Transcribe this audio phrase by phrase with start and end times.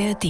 [0.00, 0.24] ARD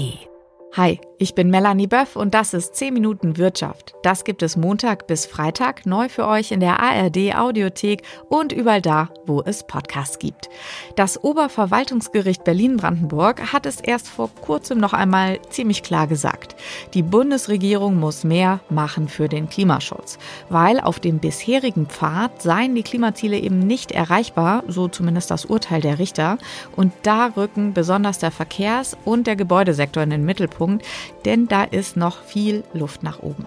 [0.75, 3.95] Hi, ich bin Melanie Böff und das ist 10 Minuten Wirtschaft.
[4.03, 8.81] Das gibt es Montag bis Freitag neu für euch in der ARD Audiothek und überall
[8.81, 10.49] da, wo es Podcasts gibt.
[10.97, 16.57] Das Oberverwaltungsgericht Berlin-Brandenburg hat es erst vor kurzem noch einmal ziemlich klar gesagt.
[16.95, 20.19] Die Bundesregierung muss mehr machen für den Klimaschutz,
[20.49, 25.83] weil auf dem bisherigen Pfad seien die Klimaziele eben nicht erreichbar, so zumindest das Urteil
[25.83, 26.39] der Richter.
[26.77, 30.87] Und da rücken besonders der Verkehrs- und der Gebäudesektor in den Mittelpunkt Punkt,
[31.25, 33.47] denn da ist noch viel Luft nach oben.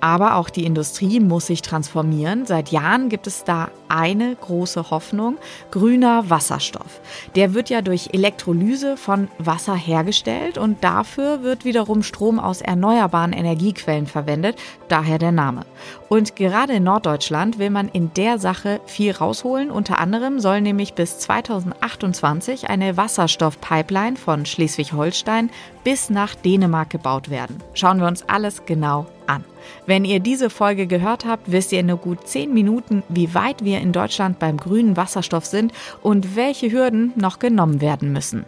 [0.00, 2.46] Aber auch die Industrie muss sich transformieren.
[2.46, 5.36] Seit Jahren gibt es da eine große Hoffnung,
[5.70, 7.00] grüner Wasserstoff.
[7.34, 13.34] Der wird ja durch Elektrolyse von Wasser hergestellt und dafür wird wiederum Strom aus erneuerbaren
[13.34, 14.56] Energiequellen verwendet,
[14.88, 15.66] daher der Name.
[16.08, 19.70] Und gerade in Norddeutschland will man in der Sache viel rausholen.
[19.70, 25.50] Unter anderem soll nämlich bis 2028 eine Wasserstoffpipeline von Schleswig-Holstein
[25.84, 27.62] bis nach Dänemark gebaut werden.
[27.74, 29.44] Schauen wir uns alles genau an.
[29.86, 33.64] Wenn ihr diese Folge gehört habt, wisst ihr in nur gut 10 Minuten, wie weit
[33.64, 38.44] wir in Deutschland beim grünen Wasserstoff sind und welche Hürden noch genommen werden müssen.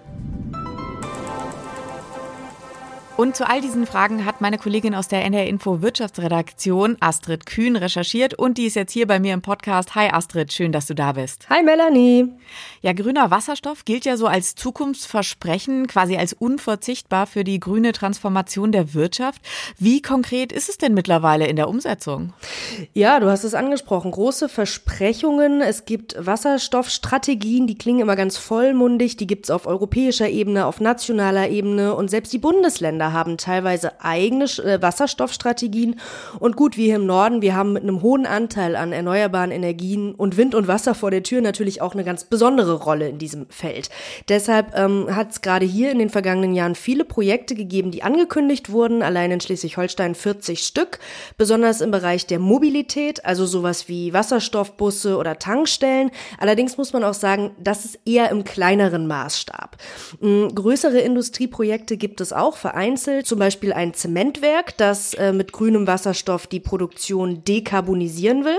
[3.16, 7.76] Und zu all diesen Fragen hat meine Kollegin aus der NR Info Wirtschaftsredaktion, Astrid Kühn,
[7.76, 9.94] recherchiert und die ist jetzt hier bei mir im Podcast.
[9.94, 11.48] Hi Astrid, schön, dass du da bist.
[11.48, 12.32] Hi Melanie.
[12.82, 18.72] Ja, grüner Wasserstoff gilt ja so als Zukunftsversprechen, quasi als unverzichtbar für die grüne Transformation
[18.72, 19.40] der Wirtschaft.
[19.78, 22.32] Wie konkret ist es denn mittlerweile in der Umsetzung?
[22.94, 24.10] Ja, du hast es angesprochen.
[24.10, 25.60] Große Versprechungen.
[25.60, 29.16] Es gibt Wasserstoffstrategien, die klingen immer ganz vollmundig.
[29.16, 33.36] Die gibt es auf europäischer Ebene, auf nationaler Ebene und selbst die Bundesländer Länder haben
[33.36, 36.00] teilweise eigene äh, Wasserstoffstrategien.
[36.38, 40.14] Und gut, wir hier im Norden, wir haben mit einem hohen Anteil an erneuerbaren Energien
[40.14, 43.46] und Wind und Wasser vor der Tür natürlich auch eine ganz besondere Rolle in diesem
[43.50, 43.90] Feld.
[44.28, 48.70] Deshalb ähm, hat es gerade hier in den vergangenen Jahren viele Projekte gegeben, die angekündigt
[48.70, 50.98] wurden, allein in Schleswig-Holstein 40 Stück,
[51.36, 56.10] besonders im Bereich der Mobilität, also sowas wie Wasserstoffbusse oder Tankstellen.
[56.38, 59.76] Allerdings muss man auch sagen, das ist eher im kleineren Maßstab.
[60.22, 65.52] Ähm, größere Industrieprojekte gibt es auch, vereinzelt vereinzelt, zum Beispiel ein Zementwerk, das äh, mit
[65.52, 68.58] grünem Wasserstoff die Produktion dekarbonisieren will.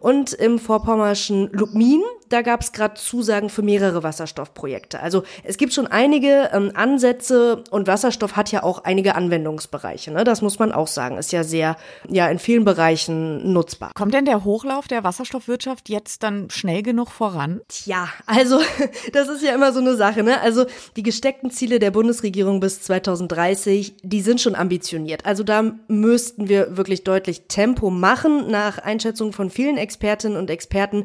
[0.00, 5.00] Und im vorpommerschen Lubmin, da gab es gerade Zusagen für mehrere Wasserstoffprojekte.
[5.00, 10.10] Also es gibt schon einige ähm, Ansätze und Wasserstoff hat ja auch einige Anwendungsbereiche.
[10.10, 10.24] Ne?
[10.24, 11.18] Das muss man auch sagen.
[11.18, 11.76] Ist ja sehr,
[12.08, 13.90] ja, in vielen Bereichen nutzbar.
[13.94, 17.60] Kommt denn der Hochlauf der Wasserstoffwirtschaft jetzt dann schnell genug voran?
[17.68, 18.60] Tja, also
[19.12, 20.22] das ist ja immer so eine Sache.
[20.22, 20.40] Ne?
[20.40, 25.26] Also die gesteckten Ziele der Bundesregierung bis 2030, die sind schon ambitioniert.
[25.26, 31.04] Also da müssten wir wirklich deutlich Tempo machen nach Einschätzung von vielen Expertinnen und Experten.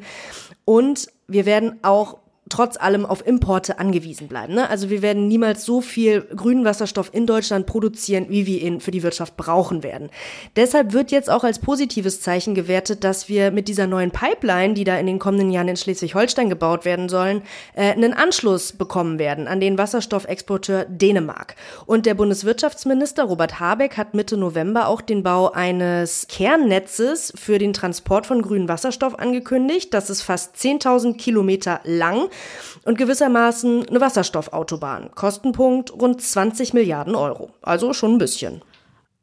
[0.69, 4.53] Und wir werden auch trotz allem auf Importe angewiesen bleiben.
[4.53, 4.69] Ne?
[4.69, 8.91] Also wir werden niemals so viel grünen Wasserstoff in Deutschland produzieren, wie wir ihn für
[8.91, 10.09] die Wirtschaft brauchen werden.
[10.55, 14.83] Deshalb wird jetzt auch als positives Zeichen gewertet, dass wir mit dieser neuen Pipeline, die
[14.83, 17.43] da in den kommenden Jahren in Schleswig-Holstein gebaut werden sollen,
[17.75, 21.55] äh, einen Anschluss bekommen werden an den Wasserstoffexporteur Dänemark.
[21.85, 27.73] Und der Bundeswirtschaftsminister Robert Habeck hat Mitte November auch den Bau eines Kernnetzes für den
[27.73, 29.93] Transport von grünem Wasserstoff angekündigt.
[29.93, 32.29] Das ist fast 10.000 Kilometer lang
[32.85, 35.11] und gewissermaßen eine Wasserstoffautobahn.
[35.15, 37.51] Kostenpunkt rund 20 Milliarden Euro.
[37.61, 38.61] Also schon ein bisschen.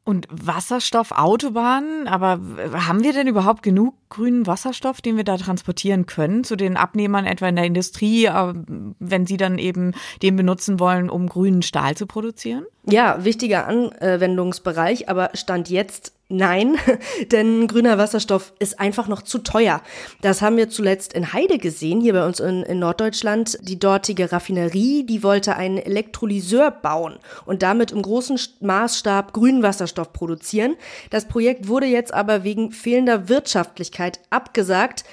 [0.07, 2.39] Und Wasserstoffautobahnen, aber
[2.71, 7.25] haben wir denn überhaupt genug grünen Wasserstoff, den wir da transportieren können zu den Abnehmern
[7.25, 8.53] etwa in der Industrie, äh,
[8.99, 9.91] wenn sie dann eben
[10.21, 12.65] den benutzen wollen, um grünen Stahl zu produzieren?
[12.85, 16.77] Ja, wichtiger Anwendungsbereich, aber Stand jetzt Nein,
[17.31, 19.81] denn grüner Wasserstoff ist einfach noch zu teuer.
[20.21, 23.57] Das haben wir zuletzt in Heide gesehen, hier bei uns in, in, Norddeutschland.
[23.61, 30.11] Die dortige Raffinerie, die wollte einen Elektrolyseur bauen und damit im großen Maßstab grünen Wasserstoff
[30.11, 30.75] produzieren.
[31.11, 35.05] Das Projekt wurde jetzt aber wegen fehlender Wirtschaftlichkeit abgesagt.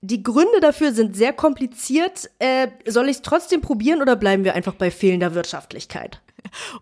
[0.00, 2.30] Die Gründe dafür sind sehr kompliziert.
[2.38, 6.20] Äh, soll ich es trotzdem probieren oder bleiben wir einfach bei fehlender Wirtschaftlichkeit?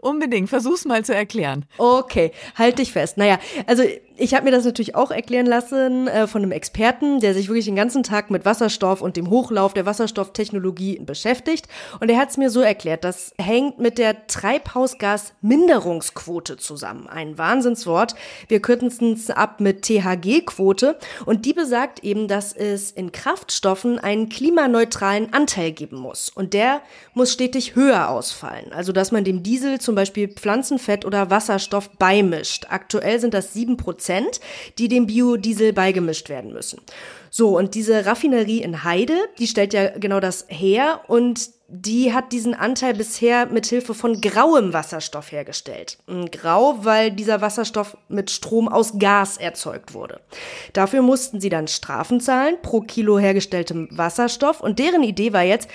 [0.01, 1.65] Unbedingt, versuch's mal zu erklären.
[1.79, 3.17] Okay, halt dich fest.
[3.17, 3.85] Naja, also
[4.17, 7.65] ich habe mir das natürlich auch erklären lassen äh, von einem Experten, der sich wirklich
[7.65, 11.67] den ganzen Tag mit Wasserstoff und dem Hochlauf der Wasserstofftechnologie beschäftigt.
[11.99, 17.09] Und er hat es mir so erklärt, das hängt mit der Treibhausgasminderungsquote zusammen.
[17.09, 18.15] Ein Wahnsinnswort.
[18.47, 20.97] Wir kürzen es ab mit THG-Quote.
[21.27, 26.29] Und die besagt eben, dass es in Kraftstoffen einen klimaneutralen Anteil geben muss.
[26.29, 26.83] Und der
[27.15, 28.73] muss stetig höher ausfallen.
[28.73, 32.67] Also, dass man dem Diesel zum Beispiel Pflanzenfett oder Wasserstoff beimischt.
[32.69, 34.04] Aktuell sind das sieben Prozent.
[34.05, 34.41] Prozent,
[34.79, 36.81] die dem Biodiesel beigemischt werden müssen.
[37.31, 42.31] So, und diese Raffinerie in Heide, die stellt ja genau das her und die hat
[42.33, 45.99] diesen Anteil bisher mit Hilfe von grauem Wasserstoff hergestellt.
[46.31, 50.21] Grau, weil dieser Wasserstoff mit Strom aus Gas erzeugt wurde.
[50.75, 55.69] Dafür mussten sie dann Strafen zahlen pro Kilo hergestelltem Wasserstoff und deren Idee war jetzt,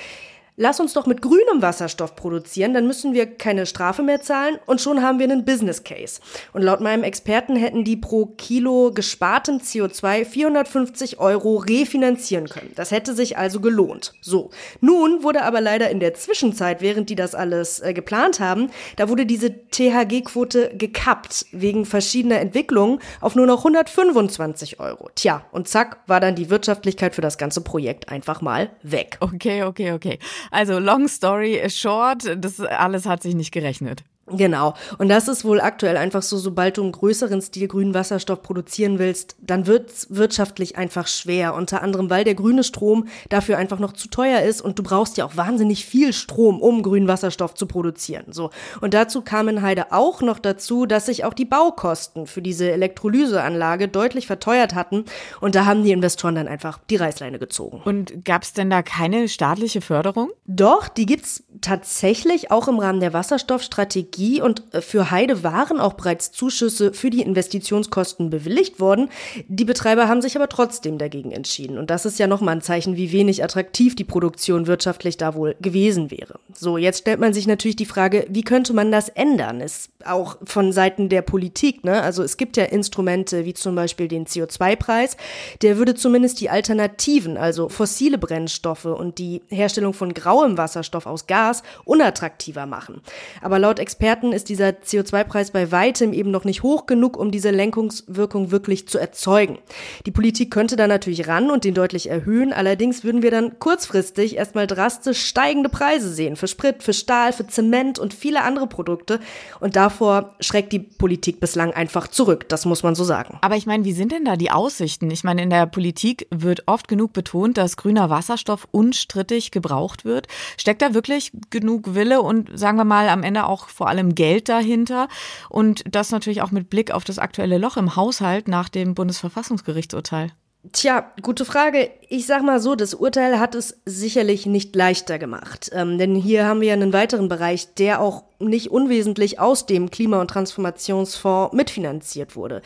[0.59, 4.81] lass uns doch mit grünem Wasserstoff produzieren, dann müssen wir keine Strafe mehr zahlen und
[4.81, 6.19] schon haben wir einen Business Case.
[6.53, 12.73] Und laut meinem Experten hätten die pro Kilo gesparten CO2 450 Euro refinanzieren können.
[12.75, 14.13] Das hätte sich also gelohnt.
[14.21, 14.49] So.
[14.81, 19.07] Nun wurde aber leider in der Zwischenzeit, während die das alles äh, geplant haben, da
[19.07, 25.09] wurde diese THG-Quote gekappt wegen verschiedener Entwicklungen auf nur noch 125 Euro.
[25.15, 29.17] Tja, und zack, war dann die Wirtschaftlichkeit für das ganze Projekt einfach mal weg.
[29.21, 30.19] Okay, okay, okay.
[30.51, 34.03] Also long story short, das alles hat sich nicht gerechnet.
[34.31, 34.73] Genau.
[34.97, 38.99] Und das ist wohl aktuell einfach so, sobald du im größeren Stil grünen Wasserstoff produzieren
[38.99, 41.53] willst, dann wird's wirtschaftlich einfach schwer.
[41.53, 45.17] Unter anderem, weil der grüne Strom dafür einfach noch zu teuer ist und du brauchst
[45.17, 48.25] ja auch wahnsinnig viel Strom, um grünen Wasserstoff zu produzieren.
[48.31, 48.51] So.
[48.81, 52.71] Und dazu kam in Heide auch noch dazu, dass sich auch die Baukosten für diese
[52.71, 55.05] Elektrolyseanlage deutlich verteuert hatten.
[55.41, 57.81] Und da haben die Investoren dann einfach die Reißleine gezogen.
[57.85, 60.31] Und gab's denn da keine staatliche Förderung?
[60.45, 65.93] Doch, die gibt's tatsächlich auch im Rahmen der Wasserstoffstrategie und äh, für Heide waren auch
[65.93, 69.09] bereits Zuschüsse für die Investitionskosten bewilligt worden.
[69.47, 72.95] Die Betreiber haben sich aber trotzdem dagegen entschieden und das ist ja nochmal ein Zeichen,
[72.97, 76.39] wie wenig attraktiv die Produktion wirtschaftlich da wohl gewesen wäre.
[76.53, 79.61] So, jetzt stellt man sich natürlich die Frage, wie könnte man das ändern?
[79.61, 82.01] Ist auch von Seiten der Politik, ne?
[82.01, 85.17] Also es gibt ja Instrumente wie zum Beispiel den CO2-Preis,
[85.61, 91.27] der würde zumindest die Alternativen, also fossile Brennstoffe und die Herstellung von grauem Wasserstoff aus
[91.27, 93.01] Gas unattraktiver machen.
[93.41, 97.51] Aber laut Experten ist dieser CO2-Preis bei weitem eben noch nicht hoch genug, um diese
[97.51, 99.59] Lenkungswirkung wirklich zu erzeugen.
[100.05, 104.37] Die Politik könnte da natürlich ran und den deutlich erhöhen, allerdings würden wir dann kurzfristig
[104.37, 109.19] erstmal drastisch steigende Preise sehen für Sprit, für Stahl, für Zement und viele andere Produkte
[109.59, 113.37] und davor schreckt die Politik bislang einfach zurück, das muss man so sagen.
[113.41, 115.11] Aber ich meine, wie sind denn da die Aussichten?
[115.11, 120.27] Ich meine, in der Politik wird oft genug betont, dass grüner Wasserstoff unstrittig gebraucht wird.
[120.57, 124.49] Steckt da wirklich genug Wille und sagen wir mal am Ende auch vor allem Geld
[124.49, 125.07] dahinter.
[125.49, 130.31] Und das natürlich auch mit Blick auf das aktuelle Loch im Haushalt nach dem Bundesverfassungsgerichtsurteil.
[130.73, 131.89] Tja, gute Frage.
[132.09, 135.71] Ich sag mal so, das Urteil hat es sicherlich nicht leichter gemacht.
[135.73, 140.19] Ähm, denn hier haben wir einen weiteren Bereich, der auch nicht unwesentlich aus dem Klima-
[140.19, 142.61] und Transformationsfonds mitfinanziert wurde.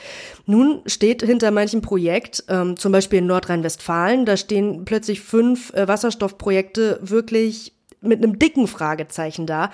[0.48, 5.88] Nun steht hinter manchem Projekt, ähm, zum Beispiel in Nordrhein-Westfalen, da stehen plötzlich fünf äh,
[5.88, 9.70] Wasserstoffprojekte wirklich mit einem dicken Fragezeichen da.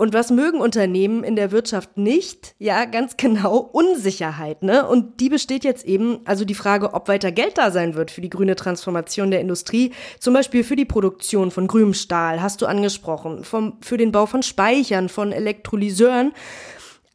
[0.00, 2.54] Und was mögen Unternehmen in der Wirtschaft nicht?
[2.58, 4.88] Ja, ganz genau Unsicherheit, ne?
[4.88, 8.22] Und die besteht jetzt eben, also die Frage, ob weiter Geld da sein wird für
[8.22, 12.66] die grüne Transformation der Industrie, zum Beispiel für die Produktion von grünem Stahl, hast du
[12.66, 16.32] angesprochen, vom, für den Bau von Speichern, von Elektrolyseuren.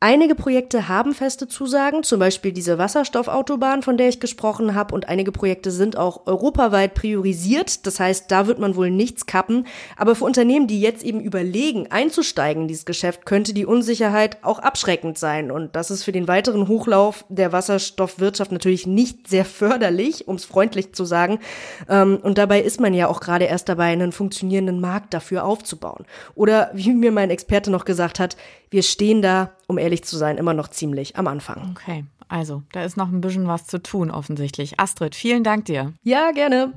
[0.01, 5.07] Einige Projekte haben feste Zusagen, zum Beispiel diese Wasserstoffautobahn, von der ich gesprochen habe, und
[5.07, 7.88] einige Projekte sind auch europaweit priorisiert.
[7.88, 9.65] Das heißt, da wird man wohl nichts kappen.
[9.95, 14.59] Aber für Unternehmen, die jetzt eben überlegen, einzusteigen in dieses Geschäft, könnte die Unsicherheit auch
[14.59, 15.50] abschreckend sein.
[15.50, 20.44] Und das ist für den weiteren Hochlauf der Wasserstoffwirtschaft natürlich nicht sehr förderlich, um es
[20.44, 21.39] freundlich zu sagen.
[21.88, 26.06] Ähm, und dabei ist man ja auch gerade erst dabei, einen funktionierenden Markt dafür aufzubauen.
[26.36, 28.35] Oder wie mir mein Experte noch gesagt hat,
[28.76, 31.78] wir stehen da, um ehrlich zu sein, immer noch ziemlich am Anfang.
[31.78, 34.82] Okay, also da ist noch ein bisschen was zu tun offensichtlich.
[34.82, 35.94] Astrid, vielen Dank dir.
[36.04, 36.74] Ja, gerne.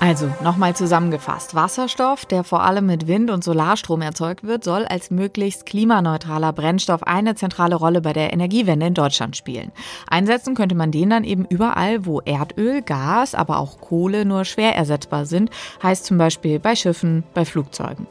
[0.00, 1.54] Also nochmal zusammengefasst.
[1.54, 7.02] Wasserstoff, der vor allem mit Wind- und Solarstrom erzeugt wird, soll als möglichst klimaneutraler Brennstoff
[7.02, 9.70] eine zentrale Rolle bei der Energiewende in Deutschland spielen.
[10.08, 14.76] Einsetzen könnte man den dann eben überall, wo Erdöl, Gas, aber auch Kohle nur schwer
[14.76, 15.50] ersetzbar sind,
[15.82, 18.06] heißt zum Beispiel bei Schiffen, bei Flugzeugen.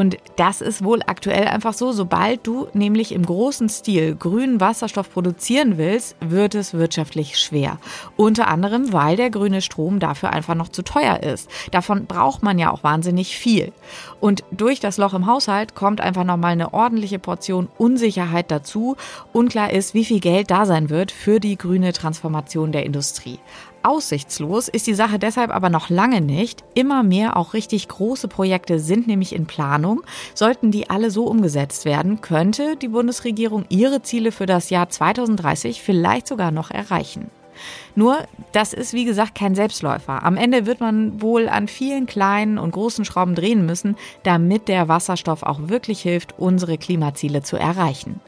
[0.00, 5.12] Und das ist wohl aktuell einfach so, sobald du nämlich im großen Stil grünen Wasserstoff
[5.12, 7.76] produzieren willst, wird es wirtschaftlich schwer.
[8.16, 11.50] Unter anderem, weil der grüne Strom dafür einfach noch zu teuer ist.
[11.70, 13.74] Davon braucht man ja auch wahnsinnig viel.
[14.20, 18.96] Und durch das Loch im Haushalt kommt einfach nochmal eine ordentliche Portion Unsicherheit dazu.
[19.34, 23.38] Unklar ist, wie viel Geld da sein wird für die grüne Transformation der Industrie.
[23.82, 26.64] Aussichtslos ist die Sache deshalb aber noch lange nicht.
[26.74, 30.02] Immer mehr auch richtig große Projekte sind nämlich in Planung.
[30.34, 35.82] Sollten die alle so umgesetzt werden, könnte die Bundesregierung ihre Ziele für das Jahr 2030
[35.82, 37.30] vielleicht sogar noch erreichen.
[37.94, 38.18] Nur,
[38.52, 40.22] das ist wie gesagt kein Selbstläufer.
[40.22, 44.88] Am Ende wird man wohl an vielen kleinen und großen Schrauben drehen müssen, damit der
[44.88, 48.20] Wasserstoff auch wirklich hilft, unsere Klimaziele zu erreichen.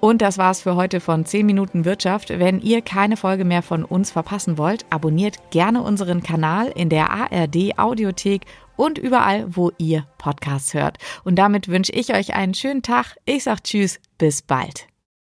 [0.00, 2.30] Und das war's für heute von 10 Minuten Wirtschaft.
[2.30, 7.10] Wenn ihr keine Folge mehr von uns verpassen wollt, abonniert gerne unseren Kanal in der
[7.10, 8.42] ARD Audiothek
[8.76, 10.98] und überall, wo ihr Podcasts hört.
[11.24, 13.16] Und damit wünsche ich euch einen schönen Tag.
[13.24, 14.91] Ich sag Tschüss, bis bald.